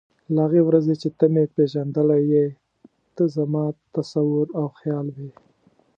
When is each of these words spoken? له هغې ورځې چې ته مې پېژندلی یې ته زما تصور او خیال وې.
له 0.33 0.39
هغې 0.45 0.61
ورځې 0.67 0.95
چې 1.01 1.09
ته 1.17 1.25
مې 1.33 1.43
پېژندلی 1.55 2.21
یې 2.33 2.45
ته 3.15 3.23
زما 3.35 3.65
تصور 3.95 4.45
او 4.59 4.65
خیال 4.79 5.07
وې. 5.15 5.29